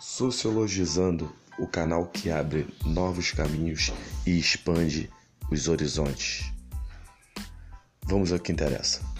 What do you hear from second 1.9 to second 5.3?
que abre novos caminhos e expande